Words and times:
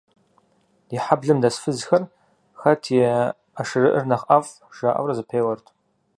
Ди 0.87 0.97
хьэблэм 1.05 1.37
дэс 1.43 1.55
фызхэр, 1.63 2.03
«хэт 2.59 2.83
и 2.99 3.01
ӏэшырыӏыр 3.53 4.05
нэхъ 4.09 4.25
ӏэфӏ» 4.27 4.51
жаӏэурэ 4.75 5.13
зэпеуэрт. 5.17 5.67